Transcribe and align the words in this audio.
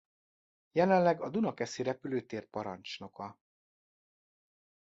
Jelenleg 0.71 1.21
a 1.21 1.29
Dunakeszi 1.29 1.83
repülőtér 1.83 2.45
parancsnoka. 2.49 3.37